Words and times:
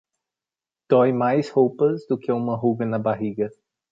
Dói 0.89 1.11
mais 1.11 1.51
roupas 1.51 2.07
do 2.09 2.17
que 2.17 2.31
uma 2.31 2.55
ruga 2.55 2.87
na 2.87 2.97
barriga. 2.97 3.51